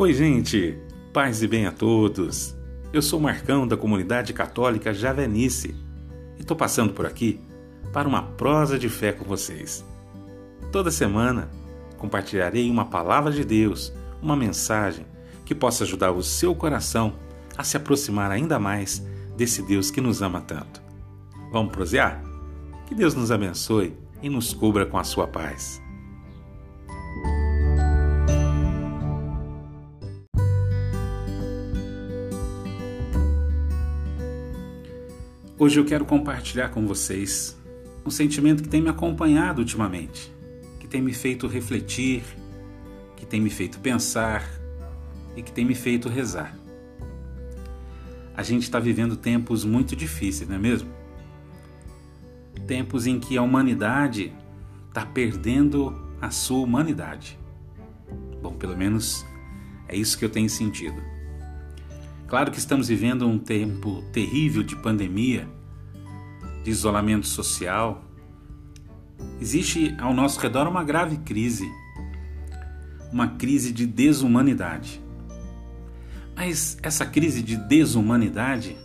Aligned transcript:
Oi, 0.00 0.14
gente! 0.14 0.78
Paz 1.12 1.42
e 1.42 1.48
bem 1.48 1.66
a 1.66 1.72
todos! 1.72 2.56
Eu 2.92 3.02
sou 3.02 3.18
Marcão 3.18 3.66
da 3.66 3.76
comunidade 3.76 4.32
católica 4.32 4.94
Javenice 4.94 5.74
e 6.36 6.40
estou 6.40 6.56
passando 6.56 6.92
por 6.92 7.04
aqui 7.04 7.40
para 7.92 8.06
uma 8.06 8.22
prosa 8.22 8.78
de 8.78 8.88
fé 8.88 9.10
com 9.10 9.24
vocês. 9.24 9.84
Toda 10.70 10.92
semana 10.92 11.50
compartilharei 11.96 12.70
uma 12.70 12.84
palavra 12.84 13.32
de 13.32 13.44
Deus, 13.44 13.92
uma 14.22 14.36
mensagem 14.36 15.04
que 15.44 15.52
possa 15.52 15.82
ajudar 15.82 16.12
o 16.12 16.22
seu 16.22 16.54
coração 16.54 17.14
a 17.56 17.64
se 17.64 17.76
aproximar 17.76 18.30
ainda 18.30 18.56
mais 18.56 19.04
desse 19.36 19.62
Deus 19.62 19.90
que 19.90 20.00
nos 20.00 20.22
ama 20.22 20.40
tanto. 20.40 20.80
Vamos 21.50 21.72
prosear? 21.72 22.22
Que 22.86 22.94
Deus 22.94 23.16
nos 23.16 23.32
abençoe 23.32 23.96
e 24.22 24.30
nos 24.30 24.54
cubra 24.54 24.86
com 24.86 24.96
a 24.96 25.02
sua 25.02 25.26
paz. 25.26 25.82
Hoje 35.60 35.80
eu 35.80 35.84
quero 35.84 36.04
compartilhar 36.04 36.68
com 36.68 36.86
vocês 36.86 37.58
um 38.06 38.10
sentimento 38.10 38.62
que 38.62 38.68
tem 38.68 38.80
me 38.80 38.90
acompanhado 38.90 39.60
ultimamente, 39.60 40.32
que 40.78 40.86
tem 40.86 41.02
me 41.02 41.12
feito 41.12 41.48
refletir, 41.48 42.22
que 43.16 43.26
tem 43.26 43.40
me 43.40 43.50
feito 43.50 43.80
pensar 43.80 44.48
e 45.34 45.42
que 45.42 45.50
tem 45.50 45.64
me 45.64 45.74
feito 45.74 46.08
rezar. 46.08 46.56
A 48.36 48.44
gente 48.44 48.62
está 48.62 48.78
vivendo 48.78 49.16
tempos 49.16 49.64
muito 49.64 49.96
difíceis, 49.96 50.48
não 50.48 50.54
é 50.54 50.60
mesmo? 50.60 50.88
Tempos 52.68 53.08
em 53.08 53.18
que 53.18 53.36
a 53.36 53.42
humanidade 53.42 54.32
está 54.86 55.04
perdendo 55.04 55.92
a 56.20 56.30
sua 56.30 56.60
humanidade. 56.60 57.36
Bom, 58.40 58.52
pelo 58.52 58.76
menos 58.76 59.26
é 59.88 59.96
isso 59.96 60.16
que 60.16 60.24
eu 60.24 60.30
tenho 60.30 60.48
sentido. 60.48 61.17
Claro 62.28 62.50
que 62.50 62.58
estamos 62.58 62.88
vivendo 62.88 63.26
um 63.26 63.38
tempo 63.38 64.02
terrível 64.12 64.62
de 64.62 64.76
pandemia, 64.76 65.48
de 66.62 66.70
isolamento 66.70 67.26
social. 67.26 68.04
Existe 69.40 69.96
ao 69.98 70.12
nosso 70.12 70.38
redor 70.38 70.68
uma 70.68 70.84
grave 70.84 71.16
crise, 71.16 71.66
uma 73.10 73.28
crise 73.28 73.72
de 73.72 73.86
desumanidade. 73.86 75.02
Mas 76.36 76.76
essa 76.82 77.06
crise 77.06 77.42
de 77.42 77.56
desumanidade, 77.56 78.76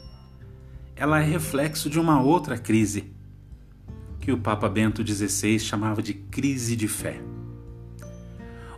ela 0.95 1.19
é 1.19 1.23
reflexo 1.25 1.89
de 1.89 1.99
uma 1.99 2.21
outra 2.21 2.57
crise, 2.57 3.11
que 4.21 4.31
o 4.31 4.37
Papa 4.37 4.69
Bento 4.69 5.05
XVI 5.05 5.59
chamava 5.59 6.01
de 6.01 6.13
crise 6.13 6.77
de 6.77 6.87
fé. 6.87 7.21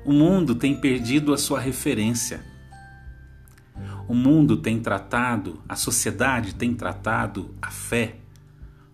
O 0.04 0.12
mundo 0.12 0.56
tem 0.56 0.76
perdido 0.76 1.36
a 1.36 1.38
sua 1.38 1.60
referência 1.60 2.55
o 4.08 4.14
mundo 4.14 4.58
tem 4.58 4.80
tratado, 4.80 5.60
a 5.68 5.76
sociedade 5.76 6.56
tem 6.56 6.74
tratado 6.74 7.50
a 7.62 7.72
fé 7.72 8.16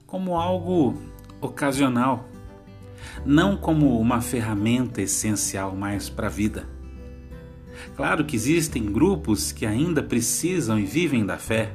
como 0.06 0.36
algo 0.36 1.02
ocasional, 1.40 2.28
não 3.26 3.56
como 3.56 4.00
uma 4.00 4.22
ferramenta 4.22 5.02
essencial 5.02 5.76
mais 5.76 6.10
para 6.10 6.28
a 6.28 6.30
vida. 6.30 6.68
Claro 7.96 8.26
que 8.26 8.36
existem 8.36 8.92
grupos 8.92 9.52
que 9.52 9.66
ainda 9.66 10.04
precisam 10.04 10.78
e 10.78 10.86
vivem 10.86 11.26
da 11.26 11.38
fé. 11.38 11.74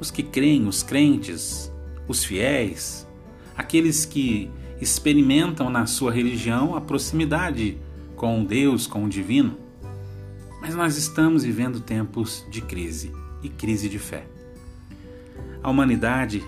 Os 0.00 0.10
que 0.10 0.22
creem, 0.22 0.66
os 0.66 0.82
crentes, 0.82 1.72
os 2.08 2.24
fiéis, 2.24 3.06
aqueles 3.56 4.04
que 4.04 4.50
experimentam 4.80 5.70
na 5.70 5.86
sua 5.86 6.12
religião 6.12 6.74
a 6.74 6.80
proximidade 6.80 7.78
com 8.14 8.44
Deus, 8.44 8.86
com 8.86 9.04
o 9.04 9.08
divino. 9.08 9.65
Mas 10.66 10.74
nós 10.74 10.96
estamos 10.96 11.44
vivendo 11.44 11.78
tempos 11.78 12.44
de 12.50 12.60
crise 12.60 13.12
e 13.40 13.48
crise 13.48 13.88
de 13.88 14.00
fé. 14.00 14.26
A 15.62 15.70
humanidade, 15.70 16.42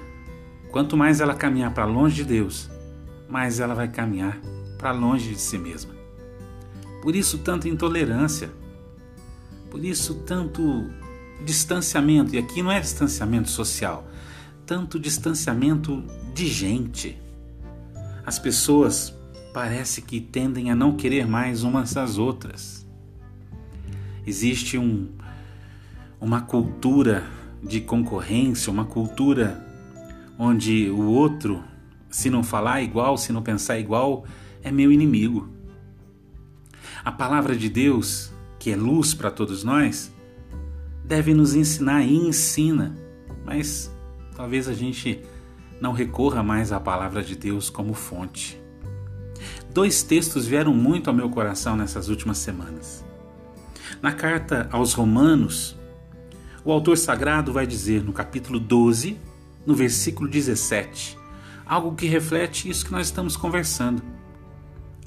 quanto 0.72 0.96
mais 0.96 1.20
ela 1.20 1.36
caminhar 1.36 1.72
para 1.72 1.84
longe 1.84 2.16
de 2.16 2.24
Deus, 2.24 2.68
mais 3.28 3.60
ela 3.60 3.76
vai 3.76 3.86
caminhar 3.86 4.36
para 4.76 4.90
longe 4.90 5.30
de 5.30 5.40
si 5.40 5.56
mesma. 5.56 5.94
Por 7.00 7.14
isso, 7.14 7.38
tanta 7.38 7.68
intolerância, 7.68 8.50
por 9.70 9.84
isso, 9.84 10.16
tanto 10.26 10.90
distanciamento, 11.44 12.34
e 12.34 12.38
aqui 12.38 12.60
não 12.60 12.72
é 12.72 12.80
distanciamento 12.80 13.48
social, 13.48 14.04
tanto 14.66 14.98
distanciamento 14.98 16.02
de 16.34 16.48
gente. 16.48 17.16
As 18.26 18.36
pessoas 18.36 19.14
parece 19.54 20.02
que 20.02 20.20
tendem 20.20 20.72
a 20.72 20.74
não 20.74 20.96
querer 20.96 21.24
mais 21.24 21.62
umas 21.62 21.96
às 21.96 22.18
outras. 22.18 22.87
Existe 24.28 24.76
um, 24.76 25.08
uma 26.20 26.42
cultura 26.42 27.24
de 27.62 27.80
concorrência, 27.80 28.70
uma 28.70 28.84
cultura 28.84 29.66
onde 30.38 30.90
o 30.90 31.00
outro, 31.06 31.64
se 32.10 32.28
não 32.28 32.42
falar 32.42 32.82
igual, 32.82 33.16
se 33.16 33.32
não 33.32 33.40
pensar 33.42 33.78
igual, 33.78 34.26
é 34.62 34.70
meu 34.70 34.92
inimigo. 34.92 35.48
A 37.02 37.10
palavra 37.10 37.56
de 37.56 37.70
Deus, 37.70 38.30
que 38.58 38.70
é 38.70 38.76
luz 38.76 39.14
para 39.14 39.30
todos 39.30 39.64
nós, 39.64 40.12
deve 41.02 41.32
nos 41.32 41.54
ensinar 41.54 42.02
e 42.02 42.14
ensina, 42.14 42.94
mas 43.46 43.90
talvez 44.36 44.68
a 44.68 44.74
gente 44.74 45.22
não 45.80 45.94
recorra 45.94 46.42
mais 46.42 46.70
à 46.70 46.78
palavra 46.78 47.22
de 47.22 47.34
Deus 47.34 47.70
como 47.70 47.94
fonte. 47.94 48.60
Dois 49.72 50.02
textos 50.02 50.46
vieram 50.46 50.74
muito 50.74 51.08
ao 51.08 51.16
meu 51.16 51.30
coração 51.30 51.74
nessas 51.74 52.10
últimas 52.10 52.36
semanas. 52.36 53.07
Na 54.00 54.12
carta 54.12 54.68
aos 54.70 54.92
Romanos, 54.92 55.76
o 56.64 56.72
autor 56.72 56.96
sagrado 56.98 57.52
vai 57.52 57.66
dizer 57.66 58.02
no 58.02 58.12
capítulo 58.12 58.60
12, 58.60 59.18
no 59.66 59.74
versículo 59.74 60.28
17, 60.28 61.18
algo 61.66 61.94
que 61.94 62.06
reflete 62.06 62.68
isso 62.68 62.84
que 62.84 62.92
nós 62.92 63.06
estamos 63.06 63.36
conversando. 63.36 64.02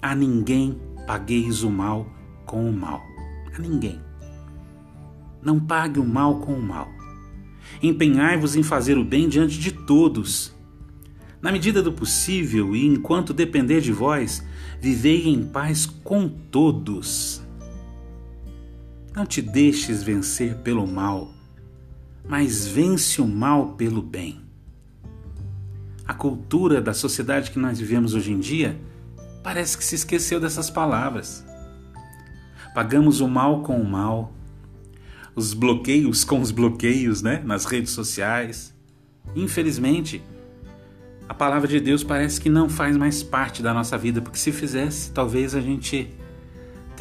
A 0.01 0.15
ninguém 0.15 0.79
pagueis 1.05 1.63
o 1.63 1.69
mal 1.69 2.07
com 2.45 2.69
o 2.69 2.73
mal. 2.73 3.01
A 3.55 3.59
ninguém. 3.59 3.99
Não 5.41 5.59
pague 5.59 5.99
o 5.99 6.05
mal 6.05 6.39
com 6.39 6.53
o 6.53 6.61
mal. 6.61 6.89
Empenhai-vos 7.81 8.55
em 8.55 8.63
fazer 8.63 8.97
o 8.97 9.05
bem 9.05 9.27
diante 9.27 9.59
de 9.59 9.71
todos. 9.71 10.53
Na 11.41 11.51
medida 11.51 11.81
do 11.81 11.91
possível 11.91 12.75
e 12.75 12.85
enquanto 12.85 13.33
depender 13.33 13.81
de 13.81 13.91
vós, 13.91 14.45
vivei 14.79 15.27
em 15.27 15.43
paz 15.43 15.85
com 15.85 16.27
todos. 16.27 17.40
Não 19.13 19.25
te 19.25 19.41
deixes 19.41 20.01
vencer 20.01 20.55
pelo 20.59 20.87
mal, 20.87 21.33
mas 22.25 22.65
vence 22.65 23.21
o 23.21 23.27
mal 23.27 23.73
pelo 23.73 24.01
bem. 24.01 24.39
A 26.07 26.13
cultura 26.13 26.81
da 26.81 26.93
sociedade 26.93 27.51
que 27.51 27.59
nós 27.59 27.77
vivemos 27.77 28.13
hoje 28.13 28.31
em 28.31 28.39
dia 28.39 28.79
parece 29.43 29.77
que 29.77 29.83
se 29.83 29.95
esqueceu 29.95 30.39
dessas 30.39 30.69
palavras. 30.69 31.45
Pagamos 32.73 33.19
o 33.19 33.27
mal 33.27 33.63
com 33.63 33.81
o 33.81 33.85
mal, 33.85 34.33
os 35.35 35.53
bloqueios 35.53 36.23
com 36.23 36.39
os 36.39 36.51
bloqueios, 36.51 37.21
né, 37.21 37.41
nas 37.43 37.65
redes 37.65 37.91
sociais. 37.91 38.73
Infelizmente, 39.35 40.23
a 41.27 41.33
palavra 41.33 41.67
de 41.67 41.81
Deus 41.81 42.01
parece 42.01 42.39
que 42.39 42.49
não 42.49 42.69
faz 42.69 42.95
mais 42.95 43.21
parte 43.21 43.61
da 43.61 43.73
nossa 43.73 43.97
vida, 43.97 44.21
porque 44.21 44.39
se 44.39 44.53
fizesse, 44.53 45.11
talvez 45.11 45.53
a 45.53 45.59
gente 45.59 46.09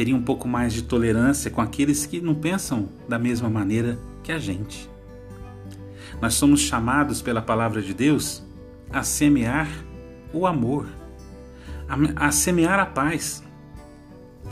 teria 0.00 0.16
um 0.16 0.22
pouco 0.22 0.48
mais 0.48 0.72
de 0.72 0.80
tolerância 0.80 1.50
com 1.50 1.60
aqueles 1.60 2.06
que 2.06 2.22
não 2.22 2.34
pensam 2.34 2.88
da 3.06 3.18
mesma 3.18 3.50
maneira 3.50 3.98
que 4.22 4.32
a 4.32 4.38
gente. 4.38 4.88
Nós 6.22 6.32
somos 6.32 6.60
chamados 6.60 7.20
pela 7.20 7.42
palavra 7.42 7.82
de 7.82 7.92
Deus 7.92 8.42
a 8.90 9.02
semear 9.02 9.68
o 10.32 10.46
amor, 10.46 10.86
a, 12.16 12.32
semear 12.32 12.80
a 12.80 12.86
paz. 12.86 13.44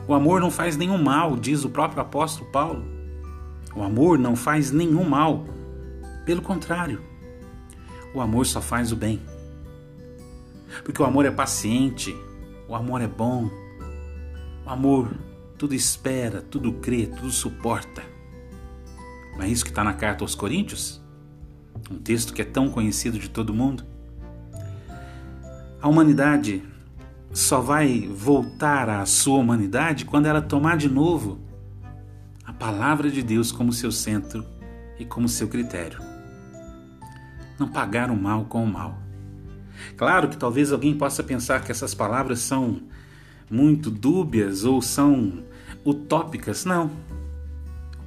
O 0.07 0.13
amor 0.13 0.39
não 0.39 0.51
faz 0.51 0.77
nenhum 0.77 1.03
mal, 1.03 1.35
diz 1.35 1.65
o 1.65 1.71
próprio 1.71 2.03
apóstolo 2.03 2.51
Paulo. 2.51 2.85
O 3.75 3.83
amor 3.83 4.19
não 4.19 4.37
faz 4.37 4.71
nenhum 4.71 5.09
mal. 5.09 5.47
Pelo 6.27 6.43
contrário, 6.43 7.01
o 8.13 8.21
amor 8.21 8.45
só 8.45 8.61
faz 8.61 8.93
o 8.93 8.97
bem. 8.97 9.19
Porque 10.85 11.01
o 11.01 11.07
amor 11.07 11.25
é 11.25 11.31
paciente, 11.31 12.15
o 12.69 12.75
amor 12.75 13.01
é 13.01 13.09
bom, 13.09 13.49
o 14.67 14.69
amor 14.69 15.09
tudo 15.59 15.75
espera, 15.75 16.41
tudo 16.41 16.73
crê, 16.75 17.07
tudo 17.07 17.31
suporta. 17.31 18.03
Não 19.37 19.43
é 19.43 19.49
isso 19.49 19.65
que 19.65 19.71
está 19.71 19.83
na 19.83 19.93
carta 19.93 20.23
aos 20.23 20.35
Coríntios? 20.35 21.03
Um 21.91 21.99
texto 21.99 22.33
que 22.33 22.43
é 22.43 22.45
tão 22.45 22.71
conhecido 22.71 23.19
de 23.19 23.29
todo 23.29 23.53
mundo. 23.53 23.85
A 25.83 25.89
humanidade 25.89 26.63
só 27.33 27.61
vai 27.61 28.09
voltar 28.09 28.89
à 28.89 29.05
sua 29.05 29.39
humanidade 29.39 30.05
quando 30.05 30.27
ela 30.27 30.41
tomar 30.41 30.77
de 30.77 30.89
novo 30.89 31.41
a 32.45 32.53
palavra 32.53 33.11
de 33.11 33.23
Deus 33.23 33.53
como 33.53 33.73
seu 33.73 33.93
centro 33.93 34.45
e 34.99 35.05
como 35.05 35.29
seu 35.29 35.49
critério. 35.49 36.01
Não 37.59 37.69
pagar 37.69 38.11
o 38.11 38.17
mal 38.17 38.45
com 38.45 38.63
o 38.63 38.67
mal. 38.67 38.99
Claro 39.97 40.29
que 40.29 40.37
talvez 40.37 40.73
alguém 40.73 40.97
possa 40.97 41.23
pensar 41.23 41.63
que 41.63 41.71
essas 41.71 41.95
palavras 41.95 42.41
são 42.41 42.81
muito 43.51 43.91
dúbias 43.91 44.65
ou 44.65 44.81
são 44.83 45.45
utópicas. 45.85 46.65
Não. 46.65 46.91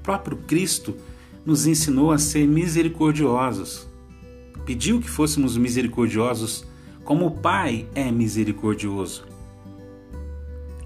próprio 0.03 0.37
Cristo 0.37 0.95
nos 1.45 1.65
ensinou 1.65 2.11
a 2.11 2.17
ser 2.17 2.47
misericordiosos. 2.47 3.87
Pediu 4.65 4.99
que 5.01 5.09
fôssemos 5.09 5.57
misericordiosos 5.57 6.65
como 7.03 7.27
o 7.27 7.31
Pai 7.31 7.87
é 7.95 8.11
misericordioso. 8.11 9.25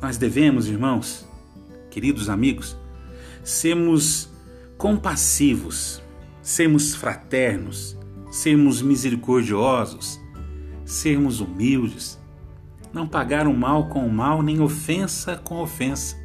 Nós 0.02 0.18
devemos, 0.18 0.68
irmãos, 0.68 1.28
queridos 1.90 2.30
amigos, 2.30 2.78
sermos 3.44 4.30
compassivos, 4.78 6.02
sermos 6.42 6.96
fraternos, 6.96 7.98
sermos 8.32 8.82
misericordiosos, 8.82 10.20
sermos 10.86 11.40
humildes, 11.40 12.20
não 12.96 13.06
pagar 13.06 13.46
o 13.46 13.54
mal 13.54 13.90
com 13.90 14.08
o 14.08 14.12
mal, 14.12 14.42
nem 14.42 14.62
ofensa 14.62 15.36
com 15.36 15.58
ofensa. 15.58 16.16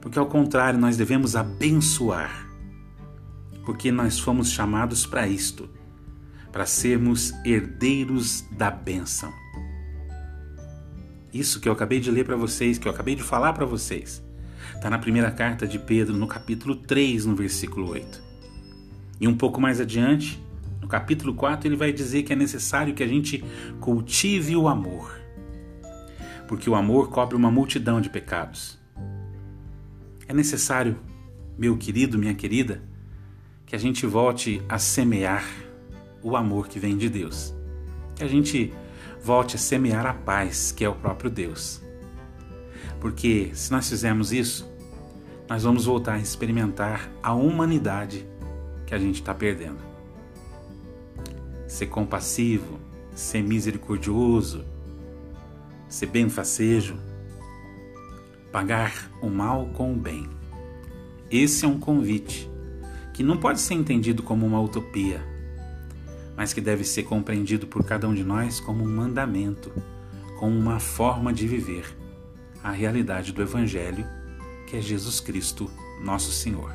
Porque 0.00 0.16
ao 0.16 0.26
contrário, 0.26 0.78
nós 0.78 0.96
devemos 0.96 1.34
abençoar, 1.34 2.48
porque 3.66 3.90
nós 3.90 4.20
fomos 4.20 4.52
chamados 4.52 5.04
para 5.04 5.26
isto, 5.26 5.68
para 6.52 6.64
sermos 6.66 7.34
herdeiros 7.44 8.44
da 8.52 8.70
bênção. 8.70 9.32
Isso 11.34 11.60
que 11.60 11.68
eu 11.68 11.72
acabei 11.72 11.98
de 11.98 12.12
ler 12.12 12.24
para 12.24 12.36
vocês, 12.36 12.78
que 12.78 12.86
eu 12.86 12.92
acabei 12.92 13.16
de 13.16 13.22
falar 13.24 13.52
para 13.52 13.66
vocês, 13.66 14.22
está 14.72 14.88
na 14.88 14.98
primeira 15.00 15.32
carta 15.32 15.66
de 15.66 15.80
Pedro, 15.80 16.16
no 16.16 16.28
capítulo 16.28 16.76
3, 16.76 17.26
no 17.26 17.34
versículo 17.34 17.90
8. 17.90 18.22
E 19.20 19.26
um 19.26 19.36
pouco 19.36 19.60
mais 19.60 19.80
adiante, 19.80 20.40
no 20.80 20.86
capítulo 20.86 21.34
4, 21.34 21.66
ele 21.66 21.76
vai 21.76 21.92
dizer 21.92 22.22
que 22.22 22.32
é 22.32 22.36
necessário 22.36 22.94
que 22.94 23.02
a 23.02 23.08
gente 23.08 23.44
cultive 23.80 24.54
o 24.54 24.68
amor, 24.68 25.19
porque 26.50 26.68
o 26.68 26.74
amor 26.74 27.10
cobre 27.10 27.36
uma 27.36 27.48
multidão 27.48 28.00
de 28.00 28.10
pecados. 28.10 28.76
É 30.26 30.34
necessário, 30.34 30.98
meu 31.56 31.76
querido, 31.76 32.18
minha 32.18 32.34
querida, 32.34 32.82
que 33.64 33.76
a 33.76 33.78
gente 33.78 34.04
volte 34.04 34.60
a 34.68 34.76
semear 34.76 35.44
o 36.20 36.36
amor 36.36 36.66
que 36.66 36.80
vem 36.80 36.96
de 36.96 37.08
Deus. 37.08 37.54
Que 38.16 38.24
a 38.24 38.26
gente 38.26 38.74
volte 39.22 39.54
a 39.54 39.60
semear 39.60 40.04
a 40.04 40.12
paz, 40.12 40.72
que 40.72 40.84
é 40.84 40.88
o 40.88 40.94
próprio 40.96 41.30
Deus. 41.30 41.80
Porque 42.98 43.52
se 43.54 43.70
nós 43.70 43.88
fizermos 43.88 44.32
isso, 44.32 44.68
nós 45.48 45.62
vamos 45.62 45.84
voltar 45.84 46.14
a 46.14 46.18
experimentar 46.18 47.08
a 47.22 47.32
humanidade 47.32 48.26
que 48.88 48.94
a 48.96 48.98
gente 48.98 49.20
está 49.20 49.32
perdendo. 49.32 49.78
Ser 51.68 51.86
compassivo, 51.86 52.80
ser 53.14 53.40
misericordioso, 53.40 54.64
ser 55.90 56.06
benfacejo, 56.06 56.96
pagar 58.50 59.10
o 59.20 59.28
mal 59.28 59.66
com 59.74 59.92
o 59.92 59.96
bem. 59.96 60.26
Esse 61.30 61.66
é 61.66 61.68
um 61.68 61.78
convite 61.78 62.50
que 63.12 63.22
não 63.22 63.36
pode 63.36 63.60
ser 63.60 63.74
entendido 63.74 64.22
como 64.22 64.46
uma 64.46 64.60
utopia, 64.60 65.22
mas 66.34 66.54
que 66.54 66.60
deve 66.62 66.84
ser 66.84 67.02
compreendido 67.02 67.66
por 67.66 67.84
cada 67.84 68.08
um 68.08 68.14
de 68.14 68.24
nós 68.24 68.58
como 68.58 68.82
um 68.82 68.88
mandamento, 68.88 69.70
como 70.38 70.58
uma 70.58 70.80
forma 70.80 71.32
de 71.32 71.46
viver 71.46 71.84
a 72.64 72.70
realidade 72.70 73.32
do 73.32 73.42
Evangelho, 73.42 74.06
que 74.66 74.76
é 74.76 74.80
Jesus 74.80 75.20
Cristo, 75.20 75.70
nosso 76.02 76.32
Senhor. 76.32 76.72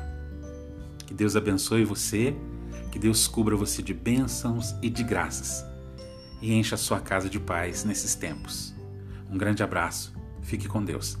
Que 1.06 1.14
Deus 1.14 1.34
abençoe 1.34 1.84
você, 1.84 2.36
que 2.92 2.98
Deus 2.98 3.26
cubra 3.26 3.56
você 3.56 3.82
de 3.82 3.94
bênçãos 3.94 4.74
e 4.80 4.88
de 4.88 5.02
graças 5.02 5.64
e 6.40 6.52
encha 6.52 6.74
a 6.74 6.78
sua 6.78 7.00
casa 7.00 7.28
de 7.28 7.40
paz 7.40 7.84
nesses 7.84 8.14
tempos. 8.14 8.75
Um 9.30 9.36
grande 9.36 9.62
abraço, 9.62 10.14
fique 10.42 10.68
com 10.68 10.84
Deus. 10.84 11.18